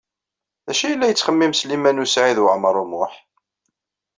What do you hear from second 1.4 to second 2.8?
Sliman U Saɛid Waɛmaṛ